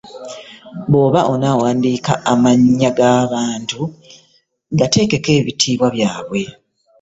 [0.89, 3.81] Bw'oba onaawandiika amannya g'abantu
[4.77, 6.41] gateekeko ebitiibwa byabwe.